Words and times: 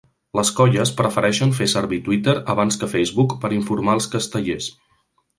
Les 0.37 0.51
colles 0.59 0.91
prefereixen 1.01 1.51
fer 1.59 1.67
servir 1.73 1.99
Twitter 2.07 2.35
abans 2.53 2.79
que 2.83 2.89
Facebook 2.93 3.35
per 3.43 3.51
informar 3.61 3.95
els 3.99 4.09
castellers. 4.15 4.71